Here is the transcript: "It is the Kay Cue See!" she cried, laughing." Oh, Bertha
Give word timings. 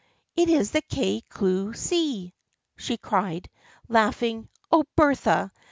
"It 0.35 0.49
is 0.49 0.71
the 0.71 0.81
Kay 0.81 1.21
Cue 1.31 1.75
See!" 1.75 2.33
she 2.75 2.97
cried, 2.97 3.51
laughing." 3.87 4.49
Oh, 4.71 4.85
Bertha 4.95 5.51